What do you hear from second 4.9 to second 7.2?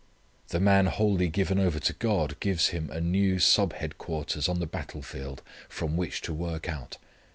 field from which to work out.